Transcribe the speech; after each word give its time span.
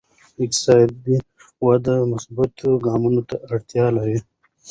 اقتصادي 0.43 1.15
وده 1.65 1.95
مثبتو 2.11 2.69
ګامونو 2.85 3.21
ته 3.29 3.35
اړتیا 3.51 3.85
لري. 3.97 4.19